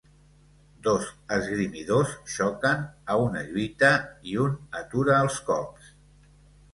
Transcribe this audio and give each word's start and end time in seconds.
Dos 0.85 1.09
esgrimidors 1.35 2.15
xoquen 2.35 2.81
a 3.15 3.17
una 3.25 3.43
lluita 3.49 3.91
i 4.31 4.39
un 4.45 4.57
atura 4.81 5.19
els 5.27 5.37
cops. 5.51 5.93